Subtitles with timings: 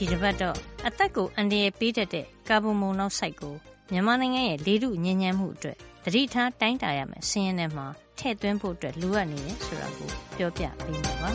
[0.00, 3.54] ဒီတစ်ပတ်တော့အသက်ကိုအန္တရာယ်ပေးတတ်တဲ့ကာဗွန်မိုနောက်ဆိုက်ကို
[3.92, 7.86] မြန်မာနိုင်ငံရဲ့လေထုညဉ့်ညမ်းမှုအတွက်သတိထားတိုင်းတာရမယ်ဆင်းရဲထဲမှာ
[8.18, 11.30] ထည့်သွင်းဖို့အတွက်လိုအပ်နေတယ်ဆိုတာကိုပြောပြပေးမှာပါ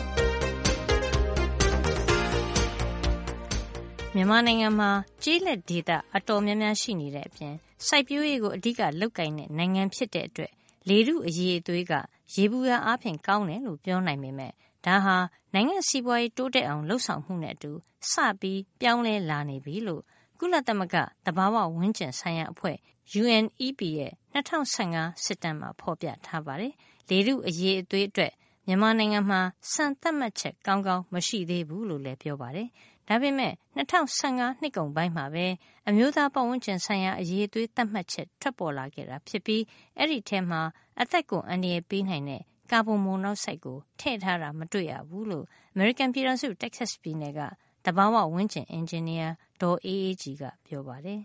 [4.14, 4.90] မြန်မာနိုင်ငံမှာ
[5.24, 7.54] ကျေးလက်ဒေသအတော်များများရှိနေတဲ့အပြင်
[7.86, 10.52] စိုက်ပျိုးရေးကိုအဓိကလုပ်ကိုင်တဲ့နိုင်ငံဖြစ်တဲ့အတွက်
[10.88, 11.92] လေထုအရေးအသွေးက
[12.34, 14.52] ရေဘူးရအားဖြင့်ကောင်းတယ်လို့ပြောနိုင်ပေမဲ့
[14.86, 15.16] ဒါဟာ
[15.54, 17.72] နိုင်ငံစီးပွားရေး တိုးတက်အောင်လှုပ်ဆောင်မှုနဲ့အတူ
[18.10, 20.02] စပြီး ပြောင်းလဲလာနေပြီလို့
[20.38, 22.76] ကုလသမဂ္ဂ သဘာဝဝန်းကျင်ဆိုင်ရာအဖွဲ့
[23.22, 26.72] UNEP ရဲ့2015စစ်တမ်းမှာ ဖော်ပြထားပါတယ်။
[27.08, 28.32] လေထုအရေးအသွေးအတွက်
[28.66, 29.40] မြန်မာနိုင်ငံမှာ
[29.72, 32.68] စံသတ်မှတ်ချက် ကောင်းကောင်း မရှိသေးဘူးလို့လည်း ပြောပါတယ်။
[33.08, 35.46] ဒါပေမဲ့2015နှစ်ကုန်ပိုင်းမှာပဲ
[35.88, 39.62] အမျိုးသားပတ်ဝန်းကျင်ဆိုင်ရာ အရေးအသွေး သတ်မှတ်ချက် ထွက်ပေါ်လာခဲ့တာ ဖြစ်ပြီး
[39.98, 40.60] အဲ့ဒီထဲမှာ
[41.00, 47.40] အသက်ကို အန္တရာယ်ပေးနိုင်တဲ့ ကာဗွန်မိုနောက်ဆိုက်ကိုထည့်ထားတာ မတွေ့ရဘူးလို့ အမေရိကန်ပြည်ထောင်စု တက္ကဆက်ပြည်နယ်က
[47.84, 49.28] သဘာဝဝန်းကျင် အင်ဂျင်နီယာ
[49.62, 51.20] ဒေါ်အေးအေးကြည်က ပြောပါတယ်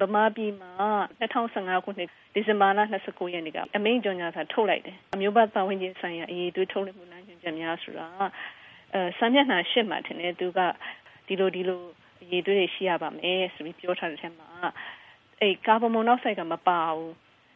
[0.00, 0.72] ဗမာပြည်မှာ
[1.20, 8.06] 2015ခုနှစ် ဒီဇင်ဘာလ29ရက်နေ့က အမိန့်ကြော်ညာစာ ထုတ်လိုက်တယ် အမျိုးသားဝန်းကျင်ဆိုင်ရာ အရေးသွေး ထုတ်လွှင့်မှု လမ်းညွှန်ချက်များဆိုတာ
[8.94, 10.60] အဲစာမျက်နှာရှစ်မှာထင်တယ် သူက
[11.26, 11.82] ဒီလို ဒီလို
[12.22, 14.48] အရေးသွေးတွေ ရှိရပါမယ်ဆိုပြီး ပြောထားတဲ့ထဲမှာ
[15.40, 17.12] အဲကာဗွန်မိုနောက်ဆိုက်က မပါဘူး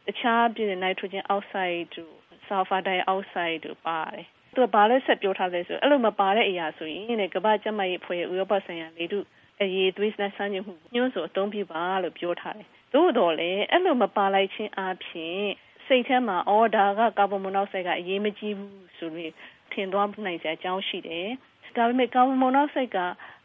[0.07, 2.15] တခြားပြည်နိုက်ထရိုဂျင်အောက်ဆိုက်တို့
[2.49, 4.25] ဆာလ်ဖာဒိုင်အောက်ဆိုက်တို့ပါတယ်
[4.57, 9.19] သူကဘာလဲဆက်ပြောထားလဲဆိုအဲ့လိုမပါတဲ့အရာဆိုရင်တဲ့ကမ္ဘာ့ကျန်းမာရေးအဖွဲ့ရဲ့ဥရောပဆိုင်ရာလေထု
[9.63, 15.43] အရေးသွေးစမ်းညွှန်မှုညွှန်းဆိုအသုံးပြုပါလို့ပြောထားတယ်။သို့တော်လည်းအဲ့လိုမပါလိုက်ခြင်းအပြင်
[15.87, 19.33] စိတ်ထဲမှာအော်ဒါကကာဗွန်မိုနောက်ဆိုက်ကအရေးမကြီးဘူးဆိုပြီး
[19.73, 21.29] ထင်သွားနိုင်စရာအကြောင်းရှိတယ်။
[21.77, 22.99] ဒါပေမဲ့ကာဗွန်မိုနောက်ဆိုက်က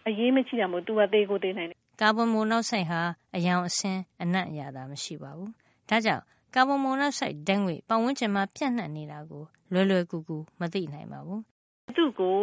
[0.08, 3.02] အရေးမကြီးတာမို့သူကသေးကိုသေးနိုင်တယ်။ကာဗွန်မိုနောက်ဆိုက်ဟာ
[3.36, 5.50] အယောင်အဆင်းအနံ့အရသာမရှိပါဘူး။
[5.90, 6.24] ဒါကြောင့်
[6.56, 11.42] ကာဗွန်မိုနောက်ဆိုက်ဓာတ်ငွေ့ပတ်ဝန်းကျင်မှာ ပြန့်နှံ့နေတာကို လွယ်လွယ်ကူကူ မသိနိုင်ပါဘူး။
[11.98, 12.40] သူ့ကို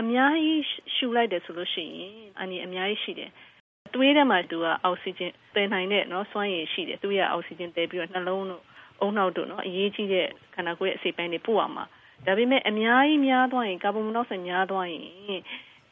[0.00, 0.62] အများကြီး
[0.94, 3.30] ရှူလိုက်တယ်ဆိုလို့ရှိရင် အနည်းအများကြီးရှိတယ်။
[3.94, 8.62] သွေးထဲမှာ သူက အောက်ဆီဂျင်သယ်နိုင်တဲ့နော်စွမ်းရည်ရှိတယ်။သူရဲ့အောက်ဆီဂျင်သယ်ပြီးတော့ နှလုံးတို့
[9.00, 11.84] အုံနောက်တို့နော်အရေးကြီးတဲ့ ခန္ဓာကိုယ်ရဲ့ အစိတ်ပိုင်းတွေ ပို့အောင်မှာ
[12.26, 15.04] ဒါပေမဲ့အများကြီးများသွားရင် ကာဗွန်မိုနောက်ဆိုက် များသွားရင်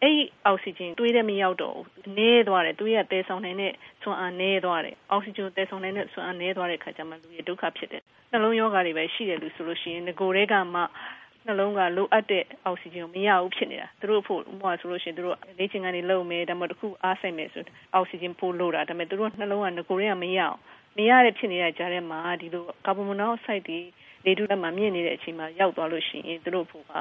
[0.03, 10.81] အဲ့အောက်ဆီဂျင်တွေးတဲ့မရောက်တော့ဘူးနည်းသွားတယ်သူရဲ့တဲဆောင်နိုင်တဲ့ဆွမ်းအားနည်းသွားတယ်အောက်ဆီဂျင်တဲဆောင်နိုင်တဲ့ဆွမ်းအားနည်းသွားတဲ့ခါကျမှလူရဲ့ဒုက္ခဖြစ်တယ်နှလုံးရောဂါတွေပဲရှိတယ်လို့ဆိုလို့ရှိရင်ငကိုယ်တွေကမှ
[11.47, 17.65] နှလုံးကလိုအပ်တဲ့အောက်ဆီဂျင်မရဘူးဖြစ်နေတာသူတို့ဖို့ဥပမာဆိုလို့ရှိရင်သူတို့လေ့ကျင့်ခန်းတွေလုပ်မယ်ဒါမှမဟုတ်တစ်ခုအားဆိုင်မယ်ဆို
[17.95, 20.57] အောက်ဆီဂျင်ပို့လို့တာဒါပေမဲ့သူတို့နှလုံးကငကိုယ်တွေကမရအောင်
[20.97, 23.79] မရတဲ့ဖြစ်နေတဲ့ကြားထဲမှာဒီလိုကာဗွန်မိုနောက်ဆိုက်တွေ
[24.25, 26.93] လေထုထဲမှာမြင့်နေတဲ့အချိန်မှာရောက်သွားလို့ရှိရင်သူတို့ဖို့က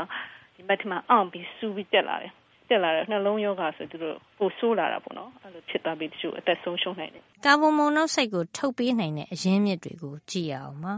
[0.56, 2.32] ဒီမက်ထမှာအောင်ပြီးစူးပြီးတက်လာတယ်
[2.72, 10.94] တက်လာတဲ့နှလုံးရောဂါဆိုသူတို့ပိုဆိုးလာတာပေါ့နော်အဲ့လိုဖြစ်သွားပြီးတချို့အသက်ဆုံးရှုံးနိုင်တယ်ကာဗွန်မိုနောက်ဆိုက်ကိုထုတ်ပေးနိုင်တဲ့အရင်းမြစ်တွေကိုကြည့်ရအောင်ပါ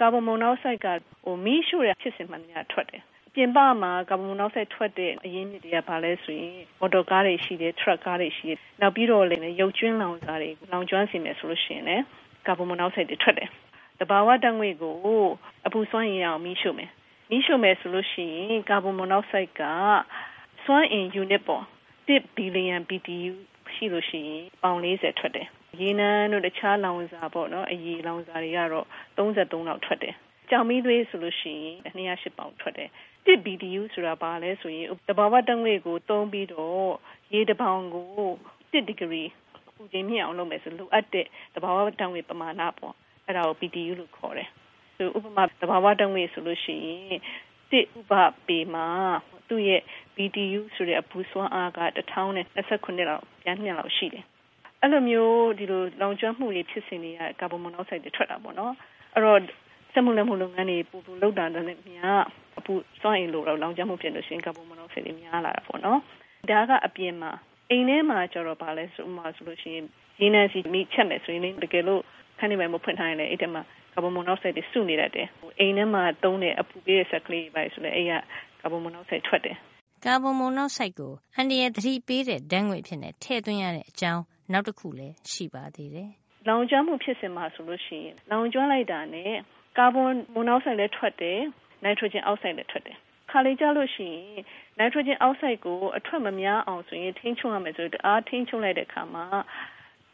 [0.00, 0.86] ကာဗွန်မိုနောက်ဆိုက်က
[1.24, 3.02] ဟိုမီးရှို့တဲ့ဖြစ်စဉ်မှန်များထွက်တယ်
[3.34, 12.04] ပြင်ပမှာကာဗွန်မိုနောက်ဆိုက်ထွက်တဲ့အရင်းမြစ်တွေကဘာလဲဆိုရင်မော်တော်ကားတွေရှိတယ်ထရက်ကားတွေရှိတယ်နောက်ပြီးတော့လည်းရုပ်ကျွင်းလောင်စာတွေလောင်ကျွမ်းစီမယ်ဆိုလို့ရှိရင်လည်း
[12.46, 13.48] ကာဗွန်မိုနောက်ဆိုက်တွေထွက်တယ်
[14.00, 14.94] တဘာဝတံငွေကို
[15.66, 16.90] အပူစွမ်းရည်အောင်မီးရှို့မယ်
[17.30, 19.62] မီးရှို့မယ်ဆိုလို့ရှိရင်ကာဗွန်မိုနောက်ဆိုက်က
[20.66, 21.64] စွမ်းအင် unit ပေါ့
[22.08, 23.32] 1 billion BTU
[23.74, 25.48] ရှိလို့ရှိရင်ပေါင်40ထွက်တယ်
[25.80, 30.14] ရေနံတို့တခြားလောင်စာပေါ့နော်အရေလောင်စာတွေကတော့33လောက်ထွက်တယ်
[30.50, 32.88] ကြောင်မီးသွေးဆိုလို့ရှိရင်208ပေါင်ထွက်တယ်
[33.26, 36.90] 1 BTU ဆိုတာဘာလဲဆိုရင်တဘာဝတငွေကိုသုံးပြီးတော့
[37.32, 38.06] ရေတပေါင်ကို
[38.72, 39.28] 1 degree
[39.76, 42.94] ပူချိန်မြင့်အောင်လုပ်မယ်ဆိုလိုအပ်တဲ့တဘာဝတငွေပမာဏပေါ့
[43.26, 44.48] အဲ့ဒါကို BTU လို့ခေါ်တယ်
[44.96, 47.20] ဆိုဥပမာတဘာဝတငွေဆိုလို့ရှိရင်
[47.70, 48.12] စစ်ဥပ
[48.46, 48.86] ပေမှာ
[49.48, 49.82] သူ့ရဲ့
[50.16, 54.24] BTU ဆိုတဲ့အပူစွမ်းအားက1029လောက်ပြန်ညှက်လောက်ရှိတယ်။
[54.80, 58.72] အဲ့လိုမျိုးဒီလိုလောင်ကျွမ်းမှုတွေဖြစ်စဉ်တွေကကာဗွန်မိုနောက်ဆိုက်တွေထွက်တာပေါ့နော်။
[59.14, 59.40] အဲ့တော့
[59.92, 62.22] စက်မှုလက်မှုလုပ်ငန်းတွေပူပူလောက်တာနဲ့များ
[62.58, 65.98] အပူစွမ်းအင်လိုတော့လောင်ကျွမ်းမှုဖြစ်လို့ရှိရင်ကာဗွန်မိုနောက်ဆိုက်တွေများလာတာပေါ့နော်။
[66.50, 67.32] ဒါကအပြင်မှာ
[67.70, 69.84] အိမ်ထဲမှာကျတော့ဗာလဲဆိုမှဆိုလို့ရှိရင်
[70.20, 72.02] ရင်းနှံစီမိချက်မယ်ဆိုရင်တကယ်လို့
[72.38, 73.62] ခန်းနေမယ်မဖွင့်ထားရင်လည်းအဲ့တမှာ
[73.94, 75.26] ကာဗွန်မိုနောက်ဆိုက်တွေစုနေတတ်တယ်။
[75.60, 78.12] အိမ်ထဲမှာသုံးတဲ့အပူပေးတဲ့ဆက်ကလေးပဲဆိုလဲအဲ့က
[78.60, 79.56] ကာဗွန်မိုနောက်ဆိုက်ထွက်တယ်
[80.08, 84.22] ကာဗွန်မိုနောက်ဆိုက်ကို အန္တရာယ်သတိပေးတဲ့ဓာတ်ငွေ့အဖြစ် ထည့်သွင်းရတဲ့အကြောင်း
[84.52, 86.10] နောက်တခုလည်း ရှိပါသေးတယ်။
[86.48, 89.32] လောင်ကျွမ်းမှုဖြစ်စဉ်မှာဆိုလို့ရှိရင် လောင်ကျွမ်းလိုက်တာနဲ့
[89.78, 91.38] ကာဗွန်မိုနောက်ဆိုက်လည်းထွက်တယ်၊
[91.84, 92.96] နိုက်ထရိုဂျင်အောက်ဆိုက်လည်း ထွက်တယ်။
[93.30, 94.44] ခါလေကြလို့ရှိရင်
[94.78, 99.24] နိုက်ထရိုဂျင်အောက်ဆိုက်ကို အထွက်မများအောင်ဆိုရင်ထိန်းချုပ်ရမယ်ဆိုတော့အားထိန်းချုပ်လိုက်တဲ့အခါမှာ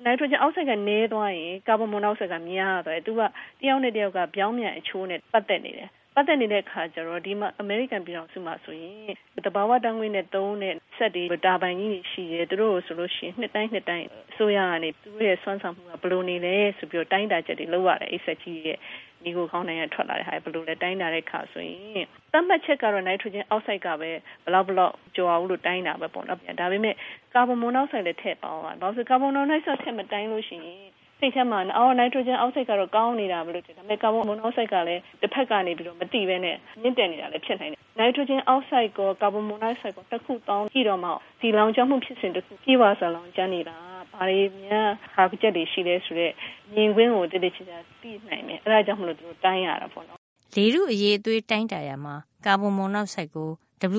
[0.05, 3.21] နိုက်ထရိုဂျင်အောက်ဆိုက်ကနည်းသွားရင် ကာဗွန်မိုနောက်ဆိုက်က များသွားတယ်။သူက
[3.61, 9.13] တယောက်နဲ့တယောက်က ပြောင်းပြန်အချိုးနဲ့ ပတ်သက်နေတယ် ပတ်သက်နေတဲ့အခါကျတော့ဒီမှာအမေရိကန်ပြည်ထောင်စုမှာဆိုရင်
[9.47, 18.79] တဘာဝတန်းငွေနဲ့သုံးတဲ့ဆက်တွေတာပိုင်ကြီးရှိရဲသူတို့ဆိုလို့ရှိရင်နှစ်တိုင်းနှစ်တိုင်းအစိုးရကနေသူတို့ရဲ့စွမ်းဆောင်မှုကဘယ်လိုနေလဲဆိုပြီးတော့တိုင်းတာချက်တွေလုပ်ရတယ်အိဆက်ကြီးရဲ့
[19.25, 24.11] မိကိုခေါင်းနိုင်ရထွက်လာတဲ့ဟာဘယ်လိုလဲတိုင်းတာတဲ့ခါဆိုရင်သတ်မှတ်ချက်ကတော့ nitrogen oxide ကပဲ
[24.45, 26.95] ဘလောက်ဘလောက်ကြော်အောင်လို့တိုင်းတာပဲပေါ့နော်ဒါပေမဲ့
[27.35, 41.11] ကာဗွန်မိုနောက်ဆိုက်လည်းထည့်ပေါင်းတာဘာလို့ကာဗွန်မိုနောက်ဆိုက်ထည့်မတိုင်းလို့ရှိရင် စိတ်ထဲမှာအော်နိုက်ထရိုဂျင်အောက်ဆိုက်ကတော့ကောင်းနေတာပဲလို့ထင်တယ်။ဒါပေမဲ့ကာဗွန်မိုနောက်ဆိုက်ကလည်းတစ်ဖက်ကနေပြီးတော့မတိပဲနဲ့မြင့်တက်နေတာလည်းဖြစ်နိုင်တယ်။နိုက်ထရိုဂျင်အောက်ဆိုက်ကကာဗွန်မိုနောက်ဆိုက်ကိုတစ်ခုတောင်းကြည့်တော့မှ
[41.41, 43.77] ဒီလောင်ကျွမ်းမှုဖြစ်စဉ်တစ်ခုပြေးပါစလောင်ကျွမ်းနေတာ
[44.13, 46.33] ဘာတွေများဟာချက်တွေရှိလဲဆိုတော့
[46.75, 50.19] မြင်ကွင်းကိုတည်တည်ချာချာသိနိုင်မယ်။အဲဒါကြောင့်မလို့သူတို့တိုင်းရတာပေါ့နော်။
[50.57, 52.15] လေထုအရေးအသွေးတိုင်းတာရမှာ
[52.47, 53.49] ကာဗွန်မိုနောက်ဆိုက်ကို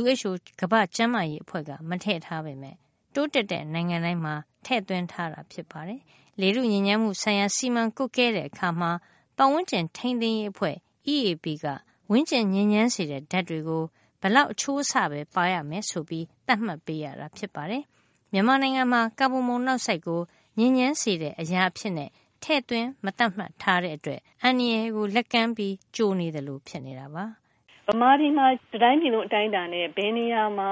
[0.01, 0.31] WHO
[0.61, 2.75] ကမ္ဘာ့ကျန်းမာရေးအဖွဲ့ကမထည့်ထားပေမဲ့
[3.15, 4.35] တိုးတက်တဲ့နိုင်ငံတိုင်းမှာ
[4.65, 6.01] ထည့်သွင်းထားတာဖြစ်ပါတယ်။
[6.41, 8.91] လေထုညစ်ညမ်းမှုဆိုင်ရာစီမံကွပ်ကဲတဲ့အခါမှာ
[9.37, 10.75] ပတ်ဝန်းကျင်ထိန်းသိမ်းရေးအဖွဲ့
[11.13, 11.65] EAP က
[12.11, 13.83] ဝန်းကျင်ညစ်ညမ်းစေတဲ့ဓာတ်တွေကို
[14.21, 17.83] ဘလောက်အချိုးအဆပဲပါရမယ်ဆိုပြီးသတ်မှတ်ပေးရတာဖြစ်ပါတယ်။
[18.33, 20.21] မြန်မာနိုင်ငံမှာကာဗွန်မိုနောက်ဆိုက်ကို
[20.59, 22.09] ညစ်ညမ်းစေတဲ့အရာအဖြစ်နဲ့
[22.43, 27.25] ထည့်သွင်းမသတ်မှတ်ထားတဲ့အတွက်အန္တရာယ်ကိုလက်ကမ်းပြီးကြိုနေတယ်လို့ဖြစ်နေတာပါ။
[27.87, 28.45] ဗမာပြည်မှာ
[28.83, 30.71] တိုင်းပြည်လုံးအတိုင်းအတာနဲ့ဘယ်နေရာမှာ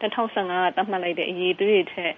[0.00, 2.12] 2015ကသတ်မှတ်လိုက်တဲ့အရေးသွေးတွေထက်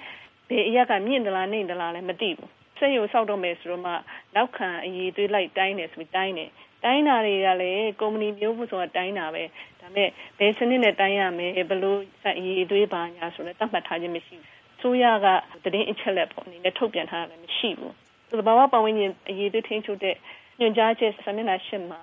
[0.49, 3.93] ဘယ်အရက်ကမြင့်သလားနှိမ့်သလားလည်းမသိဘူး စက်ရုံဆောက်တော့မယ်ဆိုတော့မှ
[4.37, 6.51] နောက်ခံအရေးသွေးလိုက်တိုင်းတယ်ဆိုပြီးတိုင်းတယ်
[6.85, 9.43] တိုင်းတာတွေကလည်းကုမ္ပဏီမျိုးဖို့ဆိုတာတိုင်းတာပဲ
[9.81, 10.09] ဒါပေမဲ့
[10.39, 11.97] ဘယ်စနစ်နဲ့တိုင်းရမယ်ဘယ်လို
[12.39, 15.27] အရေးသွေးပါညာဆိုတော့တတ်မှတ်ထားခြင်းမရှိဘူးဆိုရက
[15.75, 17.95] တည်င်းအချက်လက်ပေါ့အနေနဲ့ထုတ်ပြန်ထားတာလည်းမရှိဘူး
[18.39, 20.17] သဘာဝပတ်ဝန်းကျင်အရေးသွေးထိန်းချုပ်တဲ့
[20.61, 22.03] ညွှန်ကြားချက်စနစ်နာရှင်းမှာ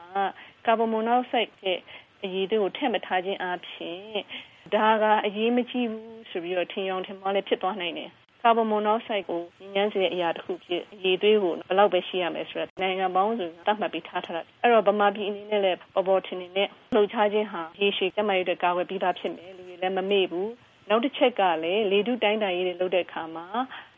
[0.66, 1.80] ကာဗွန်မိုနောက်ဆိုက်ရဲ့
[2.24, 3.98] အရေးသွေးကိုထည့်မထားခြင်းအပြင်
[4.74, 8.10] ဒါကအရေးမကြီးဘူးဆိုပြီးတော့ထင်ရောင်ထင်မှားလည်းဖြစ်သွားနိုင်တယ်
[8.46, 9.42] ကာဗွန်မိုနောက်ဆိုက်ကို
[9.74, 20.52] ညှဉ်းစေတဲ့အရာတစ်ခုဖြစ်အရေးသွေးကိုဘယ်လောက်ပဲရှိရမယ်ဆိုတော့နိုင်ငံပေါင်းစုံသတ်မှတ်ပြီးထားထားတာအဲ့တော့ဗမာပြည်အနေနဲ့လည်းပေါ်ပေါ်ထင်ထင်နဲ့လှုပ်ရှားခြင်းဟာရေရှည်ကျမရတဲ့ကာဝယ်ပြီးသားဖြစ်မယ်လူတွေလည်းမမေ့ဘူး
[20.90, 23.46] နောက်တစ်ချက်ကလည်းလေတုတိုင်းတိုင်းရေးတွေလုပ်တဲ့အခါမှာ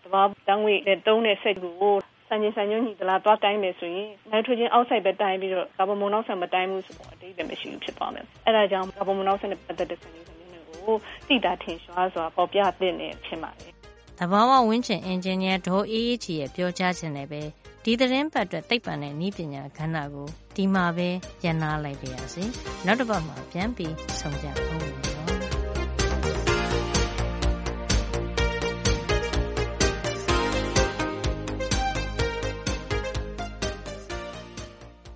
[0.03, 1.95] သဘာဝတန်းဝေးနဲ့တုံးတဲ့ဆက်ကို
[2.29, 13.74] စံချိန်စံညွှန်းညီသလားသွားတိုင်းမယ်ဆိုရင်နိုက်ထရိုဂျင်အောက်ဆိုက်ပဲတိုင်းပြီးတော့ကာဗွန်မိုနောက်ဆိုက်မတိုင်းဘူးဆိုတော့အတိတ်ပဲမရှိဘူးဖြစ်သွားမယ်။အဲဒါကြောင့်ကာဗွန်မိုနောက်ဆိုက်နဲ့ပတ်သက်တဲ့စံချိန်စံညွှန်းတွေကိုသိတာထင်ရှားစွာပေါ်ပြသင့်တယ်ဖြစ်ပါတယ်
[14.19, 17.41] သဘာဝဝန်းကျင်အင်ဂျင်နီယာဒေါ်အေးအေးချီရဲ့ပြောကြားခြင်းနဲ့ပဲ
[17.83, 21.09] ဒီသတင်းပတ်အတွက်သိပ္ပံနဲ့ဤပညာကဏ္ဍကိုဒီမှာပဲ
[21.43, 22.43] ရန်နာလိုက်ပါရစေ
[22.85, 25.04] နောက်တစ်ပတ်မှာပြန်ပြီးဆုံကြအောင်